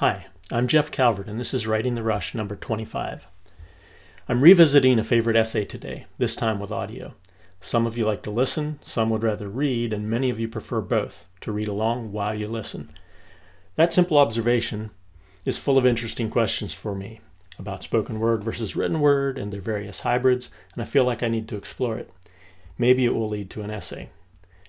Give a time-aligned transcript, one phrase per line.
[0.00, 3.26] Hi, I'm Jeff Calvert, and this is Writing the Rush number 25.
[4.30, 7.12] I'm revisiting a favorite essay today, this time with audio.
[7.60, 10.80] Some of you like to listen, some would rather read, and many of you prefer
[10.80, 12.90] both, to read along while you listen.
[13.74, 14.90] That simple observation
[15.44, 17.20] is full of interesting questions for me
[17.58, 21.28] about spoken word versus written word and their various hybrids, and I feel like I
[21.28, 22.10] need to explore it.
[22.78, 24.08] Maybe it will lead to an essay.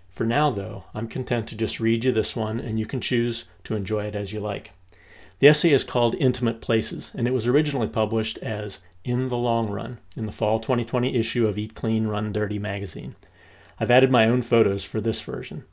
[0.09, 3.45] For now, though, I'm content to just read you this one, and you can choose
[3.63, 4.71] to enjoy it as you like.
[5.41, 9.71] The essay is called Intimate Places, and it was originally published as In the Long
[9.71, 13.15] Run in the fall 2020 issue of Eat Clean, Run Dirty magazine.
[13.79, 15.65] I've added my own photos for this version.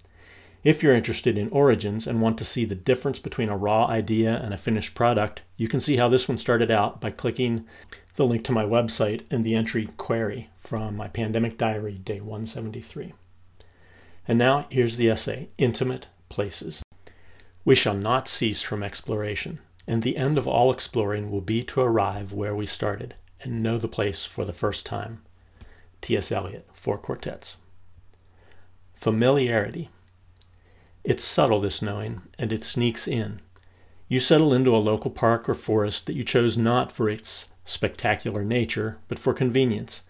[0.64, 4.40] If you're interested in origins and want to see the difference between a raw idea
[4.42, 7.66] and a finished product, you can see how this one started out by clicking
[8.16, 13.12] the link to my website and the entry Query from my pandemic diary, day 173.
[14.26, 16.82] And now here's the essay Intimate Places.
[17.68, 21.82] We shall not cease from exploration, and the end of all exploring will be to
[21.82, 25.20] arrive where we started and know the place for the first time.
[26.00, 26.32] T.S.
[26.32, 27.58] Eliot, Four Quartets.
[28.94, 29.90] Familiarity.
[31.04, 33.42] It's subtle, this knowing, and it sneaks in.
[34.08, 38.46] You settle into a local park or forest that you chose not for its spectacular
[38.46, 40.00] nature, but for convenience.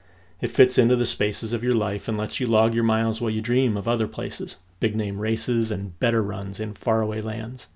[0.40, 3.30] It fits into the spaces of your life and lets you log your miles while
[3.30, 7.66] you dream of other places big name races, and better runs in faraway lands.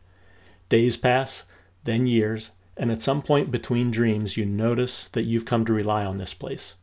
[0.68, 1.44] Days pass,
[1.84, 6.04] then years, and at some point between dreams, you notice that you've come to rely
[6.04, 6.74] on this place.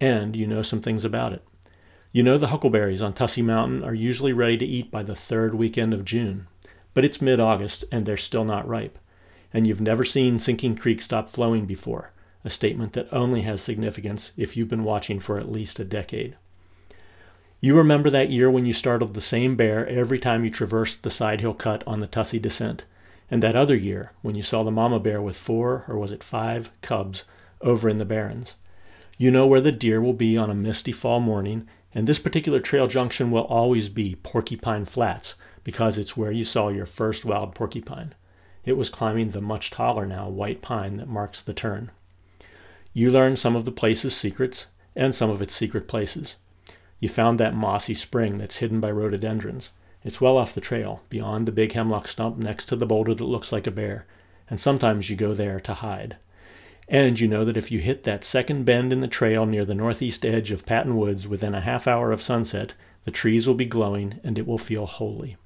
[0.00, 1.42] And you know some things about it.
[2.12, 5.54] You know the huckleberries on Tussey Mountain are usually ready to eat by the third
[5.54, 6.46] weekend of June,
[6.92, 8.98] but it's mid August and they're still not ripe.
[9.52, 12.12] And you've never seen Sinking Creek stop flowing before,
[12.44, 16.36] a statement that only has significance if you've been watching for at least a decade.
[17.60, 21.10] You remember that year when you startled the same bear every time you traversed the
[21.10, 22.84] side hill cut on the Tussey descent,
[23.30, 26.22] and that other year when you saw the mama bear with four, or was it
[26.22, 27.24] five, cubs
[27.62, 28.56] over in the barrens.
[29.16, 32.60] You know where the deer will be on a misty fall morning, and this particular
[32.60, 37.54] trail junction will always be Porcupine Flats because it's where you saw your first wild
[37.54, 38.14] porcupine.
[38.64, 41.90] It was climbing the much taller now white pine that marks the turn.
[42.96, 46.36] You learned some of the place's secrets and some of its secret places.
[47.00, 49.72] You found that mossy spring that's hidden by rhododendrons.
[50.04, 53.24] It's well off the trail, beyond the big hemlock stump next to the boulder that
[53.24, 54.06] looks like a bear,
[54.48, 56.18] and sometimes you go there to hide.
[56.88, 59.74] And you know that if you hit that second bend in the trail near the
[59.74, 62.74] northeast edge of Patton Woods within a half hour of sunset,
[63.04, 65.36] the trees will be glowing and it will feel holy.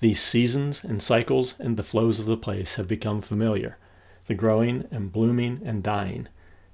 [0.00, 3.78] These seasons and cycles and the flows of the place have become familiar,
[4.26, 6.28] the growing and blooming and dying,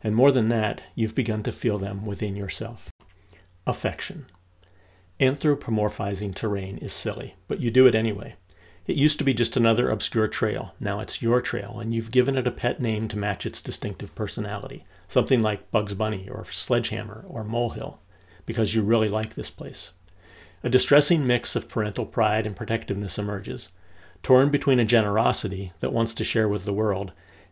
[0.06, 2.92] and more than that, you've begun to feel them within yourself.
[3.66, 4.26] Affection.
[5.18, 8.36] Anthropomorphizing terrain is silly, but you do it anyway.
[8.86, 10.74] It used to be just another obscure trail.
[10.78, 14.14] Now it's your trail, and you've given it a pet name to match its distinctive
[14.14, 17.98] personality, something like Bugs Bunny or Sledgehammer or Molehill,
[18.46, 19.90] because you really like this place.
[20.62, 23.70] A distressing mix of parental pride and protectiveness emerges,
[24.22, 27.10] torn between a generosity that wants to share with the world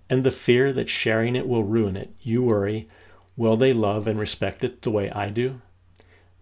[0.09, 2.15] and the fear that sharing it will ruin it.
[2.21, 2.89] You worry,
[3.37, 5.61] will they love and respect it the way I do?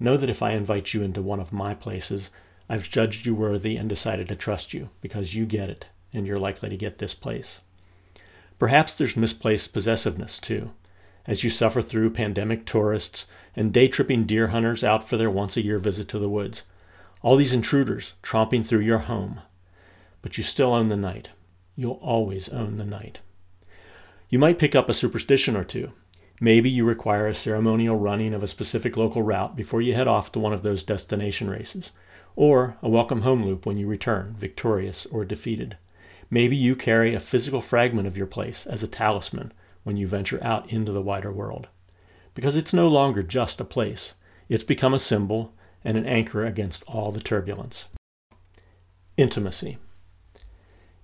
[0.01, 2.31] Know that if I invite you into one of my places,
[2.69, 6.39] I've judged you worthy and decided to trust you because you get it and you're
[6.39, 7.61] likely to get this place.
[8.59, 10.71] Perhaps there's misplaced possessiveness too,
[11.27, 15.57] as you suffer through pandemic tourists and day tripping deer hunters out for their once
[15.57, 16.63] a year visit to the woods.
[17.23, 19.41] All these intruders tromping through your home.
[20.21, 21.31] But you still own the night.
[21.77, 23.21] You'll always own the night.
[24.33, 25.93] You might pick up a superstition or two,
[26.43, 30.33] Maybe you require a ceremonial running of a specific local route before you head off
[30.33, 31.93] to one of those destination races,
[32.35, 35.77] or a welcome home loop when you return, victorious or defeated.
[36.31, 39.53] Maybe you carry a physical fragment of your place as a talisman
[39.85, 41.69] when you venture out into the wider world.
[42.35, 44.15] Because it's no longer just a place,
[44.49, 45.55] it's become a symbol
[45.85, 47.85] and an anchor against all the turbulence.
[49.17, 49.79] Intimacy.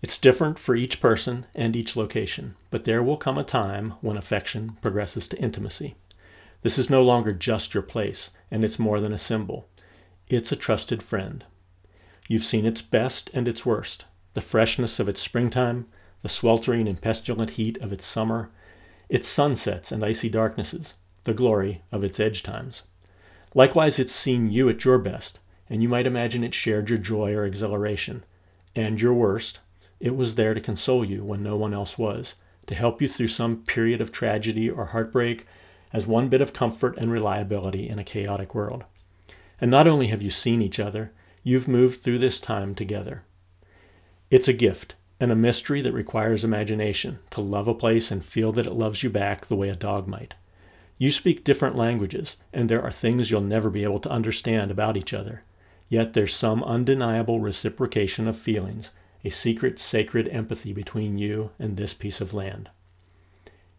[0.00, 4.16] It's different for each person and each location, but there will come a time when
[4.16, 5.96] affection progresses to intimacy.
[6.62, 9.68] This is no longer just your place, and it's more than a symbol.
[10.28, 11.44] It's a trusted friend.
[12.28, 15.86] You've seen its best and its worst, the freshness of its springtime,
[16.22, 18.50] the sweltering and pestilent heat of its summer,
[19.08, 20.94] its sunsets and icy darknesses,
[21.24, 22.82] the glory of its edge times.
[23.54, 25.38] Likewise, it's seen you at your best,
[25.70, 28.24] and you might imagine it shared your joy or exhilaration,
[28.76, 29.60] and your worst,
[30.00, 32.34] it was there to console you when no one else was,
[32.66, 35.46] to help you through some period of tragedy or heartbreak
[35.92, 38.84] as one bit of comfort and reliability in a chaotic world.
[39.60, 41.12] And not only have you seen each other,
[41.42, 43.24] you've moved through this time together.
[44.30, 48.52] It's a gift, and a mystery that requires imagination to love a place and feel
[48.52, 50.34] that it loves you back the way a dog might.
[50.98, 54.96] You speak different languages, and there are things you'll never be able to understand about
[54.96, 55.42] each other.
[55.88, 58.90] Yet there's some undeniable reciprocation of feelings,
[59.28, 62.70] a secret, sacred empathy between you and this piece of land.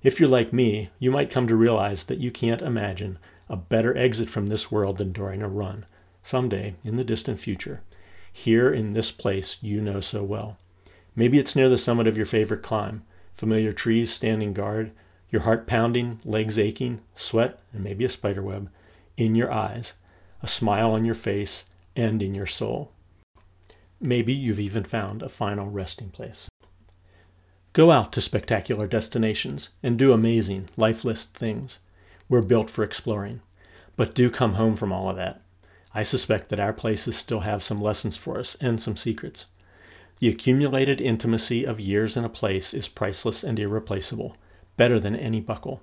[0.04, 3.18] If you're like me, you might come to realize that you can't imagine
[3.50, 5.88] a better exit from this world than during a run,
[6.22, 7.82] someday in the distant future,
[8.32, 10.60] here in this place you know so well.
[11.16, 13.02] Maybe it's near the summit of your favorite climb,
[13.34, 14.92] familiar trees standing guard,
[15.32, 18.70] your heart pounding, legs aching, sweat, and maybe a spiderweb
[19.18, 19.96] in your eyes,
[20.44, 21.66] a smile on your face,
[21.96, 22.92] and in your soul.
[24.02, 26.50] Maybe you've even found a final resting place.
[27.74, 31.80] Go out to spectacular destinations and do amazing, lifeless things.
[32.28, 33.42] We're built for exploring.
[33.96, 35.42] But do come home from all of that.
[35.94, 39.48] I suspect that our places still have some lessons for us and some secrets.
[40.20, 44.36] The accumulated intimacy of years in a place is priceless and irreplaceable,
[44.78, 45.82] better than any buckle,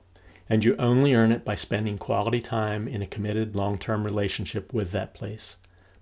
[0.48, 4.72] and you only earn it by spending quality time in a committed long term relationship
[4.72, 5.56] with that place.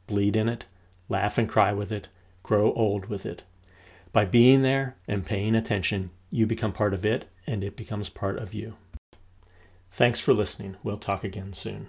[0.06, 0.64] Bleed in it,
[1.09, 2.09] laugh and cry with it,
[2.43, 3.43] grow old with it.
[4.12, 8.39] By being there and paying attention, you become part of it and it becomes part
[8.39, 8.77] of you.
[9.91, 10.77] Thanks for listening.
[10.83, 11.89] We'll talk again soon.